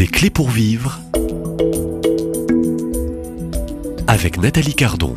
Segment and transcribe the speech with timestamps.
[0.00, 0.98] Des clés pour vivre
[4.06, 5.14] avec Nathalie Cardon.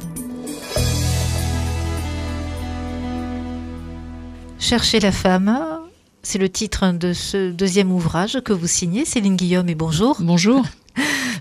[4.60, 5.58] Chercher la femme,
[6.22, 9.06] c'est le titre de ce deuxième ouvrage que vous signez.
[9.06, 10.18] Céline Guillaume et bonjour.
[10.20, 10.66] Bonjour.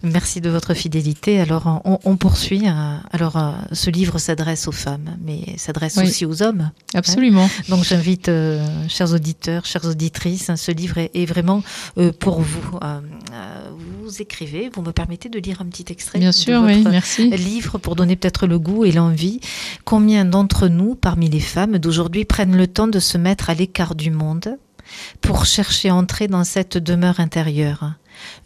[0.02, 1.40] Merci de votre fidélité.
[1.40, 2.62] Alors, on, poursuit.
[2.66, 6.62] Euh, alors, euh, ce livre s'adresse aux femmes, mais s'adresse aussi aux hommes.
[6.62, 6.72] Hein.
[6.94, 7.48] Absolument.
[7.68, 11.62] Donc, j'invite, euh, chers auditeurs, chères auditrices, hein, ce livre est, vraiment
[12.18, 12.80] pour vous.
[14.02, 17.30] vous écrivez, vous me permettez de lire un petit extrait Bien sûr, votre oui, merci.
[17.30, 19.40] livre pour donner peut-être le goût et l'envie.
[19.84, 23.94] Combien d'entre nous, parmi les femmes d'aujourd'hui, prennent le temps de se mettre à l'écart
[23.94, 24.58] du monde
[25.20, 27.94] pour chercher à entrer dans cette demeure intérieure?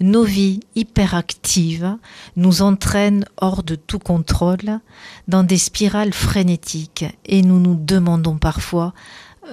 [0.01, 1.97] Nos vies hyperactives
[2.37, 4.81] nous entraînent hors de tout contrôle
[5.29, 8.93] dans des spirales frénétiques et nous nous demandons parfois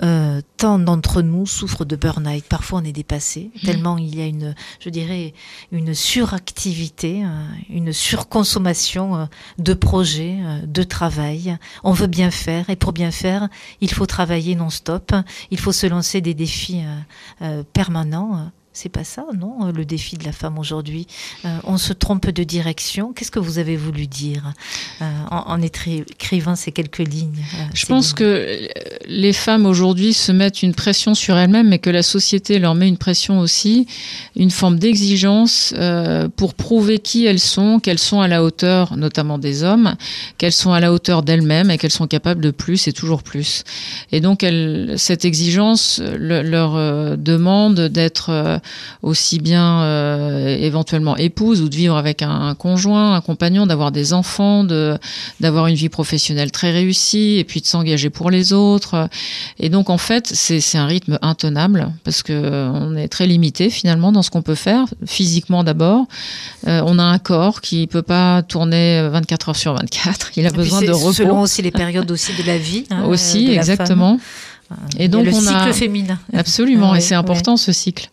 [0.02, 2.44] euh, tant d'entre nous souffrent de burn-out.
[2.49, 3.66] Parfois, on est dépassé, mmh.
[3.66, 5.36] tellement il y a une, je dirais,
[5.72, 7.27] une suractivité, euh,
[7.70, 9.26] une surconsommation euh,
[9.60, 11.57] de projets, de travail.
[11.84, 13.49] On veut bien faire, et pour bien faire,
[13.82, 15.13] il faut travailler non-stop.
[15.51, 16.82] Il faut se lancer des défis
[17.74, 21.05] permanents c'est pas ça, non, le défi de la femme aujourd'hui.
[21.46, 23.13] Euh, on se trompe de direction.
[23.13, 24.52] Qu'est-ce que vous avez voulu dire
[25.02, 28.68] euh, en, écrivant ces quelques lignes euh, Je pense que
[29.07, 32.88] les femmes aujourd'hui se mettent une pression sur elles-mêmes, mais que la société leur met
[32.88, 33.85] une pression aussi,
[34.35, 35.76] une forme d'exigence
[36.35, 39.96] pour prouver qui elles sont, qu'elles sont à la hauteur, notamment des hommes,
[40.40, 43.63] qu'elles sont à la hauteur d'elles-mêmes et qu'elles sont capables de plus et toujours plus.
[44.12, 44.44] Et donc,
[44.98, 48.62] cette exigence leur demande d'être
[49.02, 54.14] aussi bien euh, éventuellement épouse ou de vivre avec un, conjoint, un compagnon, d'avoir des
[54.14, 54.98] enfants, de
[55.40, 59.10] d'avoir une vie professionnelle très réussie et puis de s'engager pour les autres.
[59.60, 63.70] Et donc en fait, c'est un rythme intenable parce que euh, on est très limité
[63.70, 66.06] finalement dans ce qu'on peut faire physiquement d'abord.
[66.68, 70.31] Euh, on a un corps qui peut pas tourner 24 heures sur 24.
[70.38, 71.13] Il a besoin de repos.
[71.13, 72.85] Selon aussi les périodes aussi de la vie.
[72.90, 74.19] Hein, aussi, exactement.
[74.97, 75.73] Et donc, le on cycle a...
[75.73, 76.19] féminin.
[76.34, 78.09] Absolument, et c'est important ce cycle.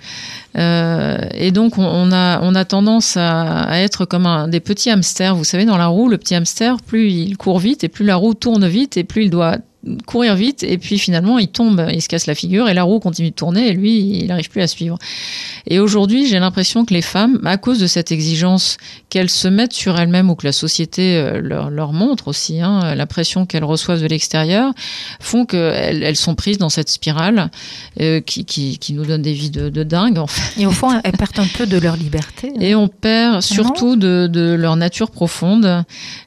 [0.56, 5.34] Euh, et donc, on, a, on a tendance à, être comme des petits hamsters.
[5.34, 8.16] Vous savez, dans la roue, le petit hamster, plus il court vite et plus la
[8.16, 9.58] roue tourne vite et plus il doit
[10.06, 13.00] courir vite et puis finalement il tombe, il se casse la figure et la roue
[13.00, 14.98] continue de tourner et lui il n'arrive plus à suivre.
[15.66, 18.76] Et aujourd'hui j'ai l'impression que les femmes, à cause de cette exigence
[19.08, 23.06] qu'elles se mettent sur elles-mêmes ou que la société euh, leur, montre aussi, hein, la
[23.06, 24.72] pression qu'elles reçoivent de l'extérieur,
[25.18, 27.50] font qu'elles elles sont prises dans cette spirale
[28.00, 30.39] euh, qui, nous donne des vies de, de dingue en fait.
[30.58, 32.52] Et au fond elles perdent un peu de leur liberté.
[32.60, 35.84] Et on perd surtout de, de, leur nature profonde.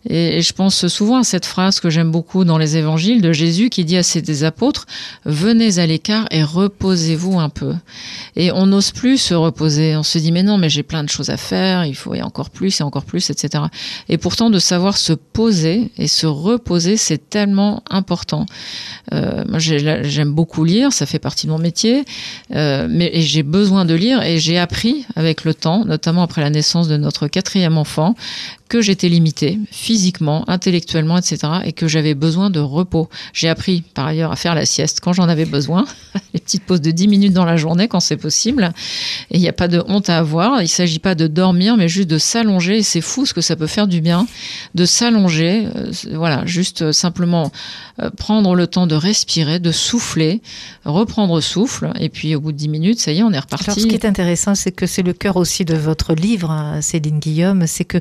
[0.09, 3.31] Et, et je pense souvent à cette phrase que j'aime beaucoup dans les évangiles de
[3.31, 4.85] Jésus qui dit à ses apôtres,
[5.25, 7.73] venez à l'écart et reposez-vous un peu.
[8.35, 9.95] Et on n'ose plus se reposer.
[9.95, 12.21] On se dit, mais non, mais j'ai plein de choses à faire, il faut y
[12.21, 13.65] encore plus et encore plus, etc.
[14.09, 18.45] Et pourtant, de savoir se poser et se reposer, c'est tellement important.
[19.13, 22.05] Euh, moi, j'aime beaucoup lire, ça fait partie de mon métier,
[22.55, 26.49] euh, mais j'ai besoin de lire et j'ai appris avec le temps, notamment après la
[26.49, 28.15] naissance de notre quatrième enfant,
[28.69, 31.37] que j'étais limitée physiquement, intellectuellement, etc.
[31.65, 33.09] et que j'avais besoin de repos.
[33.33, 35.85] J'ai appris par ailleurs à faire la sieste quand j'en avais besoin,
[36.33, 38.73] les petites pauses de 10 minutes dans la journée quand c'est possible.
[39.31, 40.59] Et il n'y a pas de honte à avoir.
[40.61, 42.77] Il ne s'agit pas de dormir, mais juste de s'allonger.
[42.77, 44.25] Et c'est fou ce que ça peut faire du bien
[44.75, 45.67] de s'allonger.
[45.75, 47.51] Euh, voilà, juste euh, simplement
[48.01, 50.41] euh, prendre le temps de respirer, de souffler,
[50.85, 51.91] reprendre souffle.
[51.99, 53.65] Et puis au bout de 10 minutes, ça y est, on est reparti.
[53.69, 56.81] Alors, ce qui est intéressant, c'est que c'est le cœur aussi de votre livre, hein,
[56.81, 57.99] Céline Guillaume, c'est que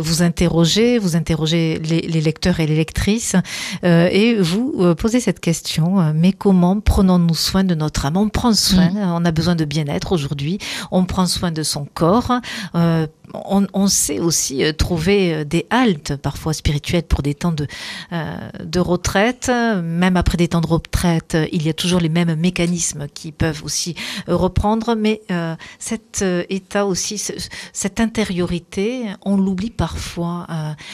[0.00, 3.36] vous interrogez, vous interrogez les, lecteurs et les lectrices,
[3.84, 8.16] euh, et vous euh, posez cette question mais comment prenons-nous soin de notre âme?
[8.16, 9.12] On prend soin, mm.
[9.14, 10.58] on a besoin de bien-être aujourd'hui,
[10.90, 12.40] on prend soin de son corps
[13.32, 17.66] on, sait aussi euh, trouver euh, des haltes, parfois spirituelles, pour des temps de,
[18.12, 19.50] euh, de retraite.
[19.82, 23.62] Même après des temps de retraite, il y a toujours les mêmes mécanismes qui peuvent
[23.64, 23.94] aussi
[24.26, 24.94] reprendre.
[24.94, 25.22] Mais
[25.78, 27.22] cet état aussi,
[27.72, 30.46] cette intériorité, on l'oublie parfois.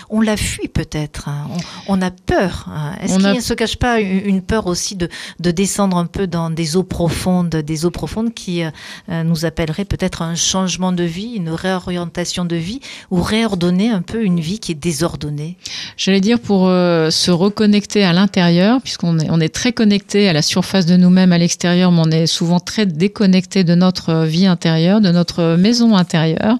[0.08, 1.28] on la fuit peut-être.
[1.28, 1.48] Hein.
[1.88, 2.66] On, a peur.
[2.68, 2.94] Hein.
[3.00, 5.08] Est-ce qu'il ne se cache pas une peur aussi de,
[5.40, 8.62] de, descendre un peu dans des eaux profondes, des eaux profondes qui
[9.08, 12.80] nous appelleraient peut-être un changement de vie, une réorientation de vie
[13.10, 15.56] ou réordonner un peu une vie qui est désordonnée?
[15.96, 20.32] J'allais dire pour euh, se reconnecter à l'intérieur, puisqu'on est, on est très connecté à
[20.32, 24.46] la surface de nous-mêmes à l'extérieur, mais on est souvent très déconnecté de notre vie
[24.46, 26.56] intérieure, de notre maison intérieure.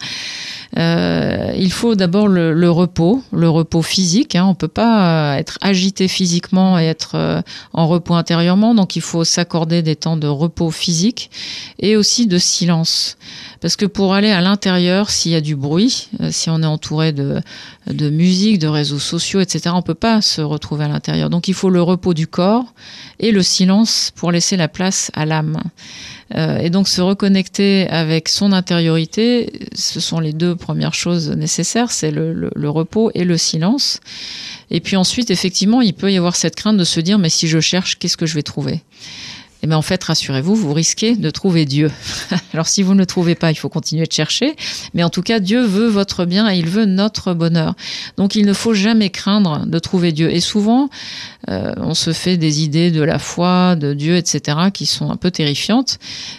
[0.78, 4.36] Euh, il faut d'abord le, repos, le repos physique.
[4.36, 4.46] Hein.
[4.46, 9.82] On peut pas être agité physiquement et être en repos intérieurement, donc il faut s'accorder
[9.82, 11.30] des temps de repos physique
[11.78, 13.16] et aussi de silence.
[13.60, 17.12] Parce que pour aller à l'intérieur, s'il y a du bruit, si on est entouré
[17.12, 17.40] de,
[17.86, 21.30] de musique, de réseaux sociaux, etc., on peut pas se retrouver à l'intérieur.
[21.30, 22.72] Donc il faut le repos du corps
[23.18, 25.58] et le silence pour laisser la place à l'âme.
[26.36, 31.90] Euh, et donc se reconnecter avec son intériorité, ce sont les deux premières choses nécessaires,
[31.90, 34.00] c'est le, repos et le silence.
[34.70, 37.48] Et puis ensuite, effectivement, il peut y avoir cette crainte de se dire, mais si
[37.48, 38.82] je cherche, qu'est-ce que je vais trouver?
[39.62, 41.90] Eh bien en fait, rassurez-vous, vous risquez de trouver Dieu.
[42.54, 44.56] Alors si vous ne le trouvez pas, il faut continuer de chercher,
[44.94, 47.74] mais en tout cas, Dieu veut votre bien et il veut notre bonheur.
[48.16, 50.32] Donc il ne faut jamais craindre de trouver Dieu.
[50.32, 50.88] Et souvent,
[51.48, 55.16] euh, on se fait des idées de la foi, de Dieu, etc., qui sont un
[55.16, 55.98] peu terrifiantes,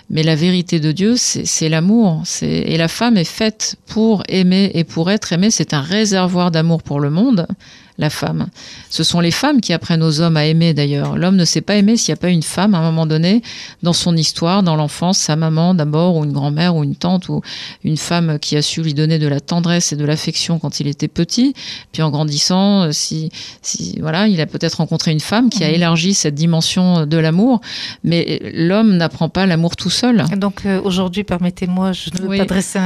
[0.09, 2.23] mais la vérité de Dieu, c'est l'amour.
[2.41, 5.51] Et la femme est faite pour aimer et pour être aimée.
[5.51, 7.47] C'est un réservoir d'amour pour le monde
[8.01, 8.47] la femme.
[8.89, 11.17] Ce sont les femmes qui apprennent aux hommes à aimer d'ailleurs.
[11.17, 13.41] L'homme ne sait pas aimer s'il n'y a pas une femme à un moment donné
[13.83, 17.41] dans son histoire, dans l'enfance, sa maman d'abord, ou une grand-mère, ou une tante, ou
[17.83, 20.87] une femme qui a su lui donner de la tendresse et de l'affection quand il
[20.87, 21.53] était petit.
[21.91, 23.29] Puis en grandissant, euh, si,
[23.61, 25.75] si voilà, il a peut-être rencontré une femme qui a mhm.
[25.75, 27.61] élargi cette dimension de l'amour,
[28.03, 30.25] mais l'homme n'apprend pas l'amour tout seul.
[30.37, 32.79] Donc euh, aujourd'hui, permettez-moi, je ne veux pas dresser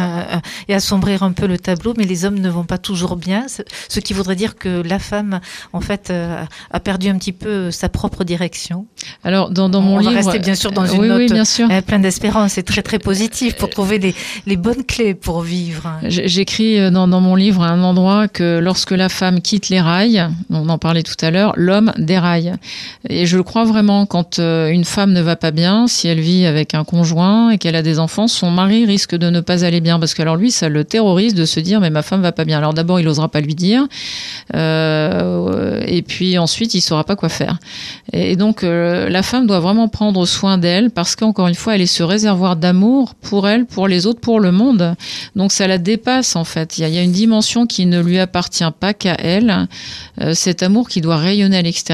[0.67, 3.45] et assombrir un peu le tableau, mais les hommes ne vont pas toujours bien,
[3.89, 5.39] ce qui voudrait dire que la femme,
[5.73, 8.85] en fait, euh, a perdu un petit peu sa propre direction.
[9.23, 11.45] Alors, dans, mon livre, on va rester bien sûr dans une oui, note oui, bien
[11.45, 11.67] sûr.
[11.69, 14.15] Euh, pleine d'espérance et très très positive pour trouver les,
[14.45, 15.99] les bonnes clés pour vivre.
[16.03, 19.81] J'écris euh, dans, dans, mon livre à un endroit que lorsque la femme quitte les
[19.81, 22.53] rails, on en parlait tout à l'heure, l'homme déraille.
[23.09, 26.45] Et je le crois vraiment, quand une femme ne va pas bien, si elle vit
[26.45, 29.81] avec un conjoint et qu'elle a des enfants, son mari risque de ne pas aller
[29.81, 32.31] bien parce que alors lui, ça le terrorise de se dire mais ma femme va
[32.31, 32.57] pas bien.
[32.57, 33.87] Alors d'abord, il n'osera pas lui dire.
[34.55, 37.57] Euh, et puis ensuite, il saura pas quoi faire.
[38.13, 41.81] Et donc, euh, la femme doit vraiment prendre soin d'elle parce qu'encore une fois, elle
[41.81, 44.95] est ce réservoir d'amour pour elle, pour les autres, pour le monde.
[45.35, 46.77] Donc, ça la dépasse en fait.
[46.77, 49.67] Il y a, une dimension qui ne lui appartient pas qu'à elle.
[50.21, 51.84] Euh, cet amour qui doit rayonner à l'extérieur,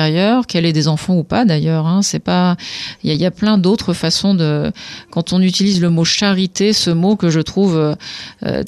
[0.48, 1.88] qu'elle ait des enfants ou pas d'ailleurs.
[1.88, 2.58] Hein, c'est pas.
[3.04, 4.72] Il y a, plein d'autres façons de.
[5.10, 7.96] Quand on utilise le mot charité, ce mot que je trouve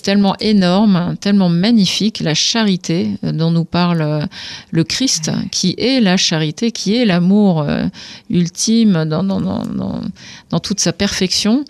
[0.01, 4.25] tellement énorme, tellement magnifique, la charité dont nous parle euh,
[4.71, 7.85] le Christ, qui est la charité, qui est l'amour euh,
[8.29, 11.65] ultime dans, dans, toute sa perfection,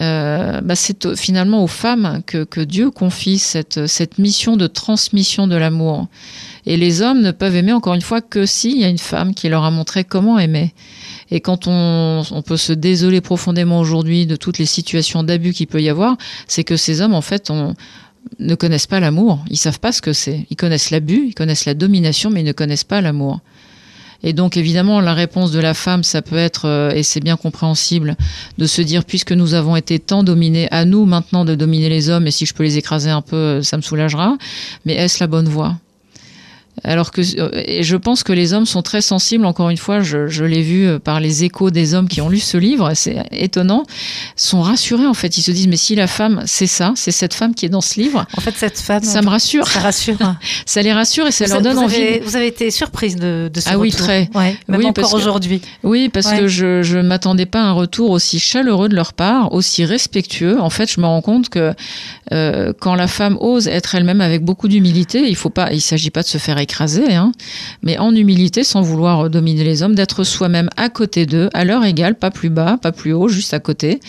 [0.00, 5.56] euh, bah, c'est finalement aux femmes que, Dieu confie cette, cette mission de transmission de
[5.56, 6.08] l'amour.
[6.68, 9.34] Et les hommes ne peuvent aimer, encore une fois, que s'il y a une femme
[9.34, 10.74] qui leur a montré comment aimer.
[11.30, 15.80] Et quand on, peut se désoler profondément aujourd'hui de toutes les situations d'abus qu'il peut
[15.80, 17.50] y avoir, c'est que ces hommes, en fait,
[18.38, 19.42] ne connaissent pas l'amour.
[19.48, 20.46] Ils savent pas ce que c'est.
[20.50, 23.40] Ils connaissent l'abus, ils connaissent la domination, mais ils ne connaissent pas l'amour.
[24.22, 27.36] Et donc évidemment, la réponse de la femme, ça peut être, euh, et c'est bien
[27.36, 28.16] compréhensible,
[28.58, 32.10] de se dire, puisque nous avons été tant dominés, à nous maintenant de dominer les
[32.10, 34.36] hommes, et si je peux les écraser un peu, ça me soulagera.
[34.84, 35.76] Mais est-ce la bonne voie?
[36.84, 37.20] Alors que
[37.68, 39.44] et je pense que les hommes sont très sensibles.
[39.46, 42.28] Encore une fois, je, je l'ai vu euh, par les échos des hommes qui ont
[42.28, 42.92] lu ce livre.
[42.94, 43.84] C'est étonnant.
[44.36, 45.36] Sont rassurés en fait.
[45.38, 47.80] Ils se disent mais si la femme c'est ça, c'est cette femme qui est dans
[47.80, 48.26] ce livre.
[48.36, 49.02] En fait, cette femme.
[49.02, 49.66] Ça me rassure.
[49.66, 50.16] Ça rassure.
[50.66, 51.96] ça les rassure et ça leur donne vous envie.
[51.96, 54.28] Avez, vous avez été surprise de, de ce ah oui très.
[54.34, 55.60] Ouais, même oui, encore aujourd'hui.
[55.82, 59.52] Oui parce que je je m'attendais pas à un retour aussi chaleureux de leur part,
[59.52, 60.60] aussi respectueux.
[60.60, 61.74] En fait, je me rends compte que
[62.32, 65.36] euh, quand la femme ose être elle-même avec beaucoup d'humilité, il
[65.72, 67.14] il s'agit pas de se faire écraser.
[67.14, 67.32] Hein,
[67.82, 71.84] mais en humilité, sans vouloir dominer les hommes, d'être soi-même à côté d'eux, à leur
[71.84, 74.00] égal, pas plus bas, pas plus haut, juste à côté.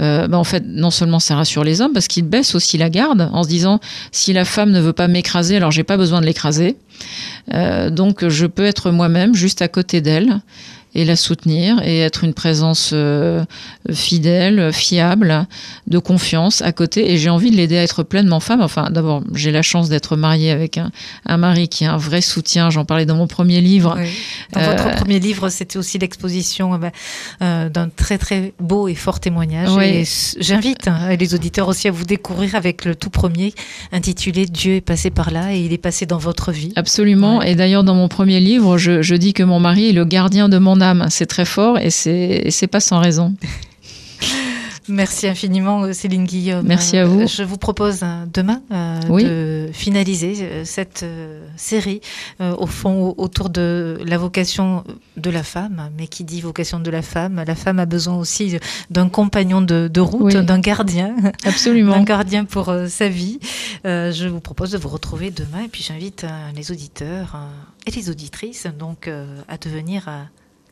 [0.00, 2.88] Euh, ben en fait, non seulement ça rassure les hommes, parce qu'ils baissent aussi la
[2.88, 6.20] garde en se disant si la femme ne veut pas m'écraser, alors j'ai pas besoin
[6.20, 6.76] de l'écraser.
[7.52, 10.40] Euh, donc je peux être moi-même, juste à côté d'elle
[10.94, 13.44] et la soutenir et être une présence euh,
[13.92, 15.46] fidèle, fiable,
[15.86, 17.12] de confiance à côté.
[17.12, 18.60] Et j'ai envie de l'aider à être pleinement femme.
[18.60, 20.90] Enfin, d'abord, j'ai la chance d'être mariée avec un,
[21.26, 22.70] un, mari qui a un vrai soutien.
[22.70, 23.96] J'en parlais dans mon premier livre.
[24.52, 26.78] Dans votre euh, premier livre, c'était aussi l'exposition
[27.42, 29.70] euh, d'un très très beau et fort témoignage.
[29.82, 30.04] Et
[30.40, 33.52] j'invite hein, les auditeurs aussi à vous découvrir avec le tout premier
[33.92, 36.72] intitulé Dieu est passé par là et il est passé dans votre vie.
[36.76, 37.42] Absolument.
[37.42, 40.48] Et d'ailleurs, dans mon premier livre, je, je dis que mon mari est le gardien
[40.48, 41.06] de mon âme.
[41.10, 43.34] C'est très fort et c'est pas sans raison.
[44.88, 46.66] Merci infiniment, Céline Guillaume.
[46.66, 47.26] Merci à vous.
[47.26, 48.00] Je vous propose
[48.32, 51.04] demain de finaliser cette
[51.56, 52.00] série,
[52.40, 54.84] au fond, autour de la vocation
[55.18, 55.90] de la femme.
[55.98, 58.56] Mais qui dit vocation de la femme, la femme a besoin aussi
[58.90, 61.14] d'un compagnon de, route, d'un gardien.
[61.44, 61.92] Absolument.
[61.92, 63.40] d'un gardien pour sa vie.
[63.84, 66.24] je vous propose de vous retrouver demain et puis j'invite
[66.56, 67.36] les auditeurs
[67.86, 69.10] et les auditrices donc
[69.48, 70.08] à devenir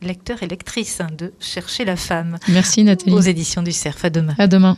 [0.01, 2.37] lecteur et lectrice hein, de Chercher la femme.
[2.47, 3.13] Merci Nathalie.
[3.13, 4.03] Aux éditions du Cerf.
[4.03, 4.35] À demain.
[4.37, 4.77] À demain.